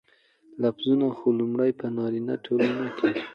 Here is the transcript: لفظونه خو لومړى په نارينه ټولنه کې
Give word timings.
لفظونه 0.63 1.05
خو 1.17 1.27
لومړى 1.39 1.71
په 1.79 1.87
نارينه 1.97 2.35
ټولنه 2.45 2.85
کې 2.97 3.11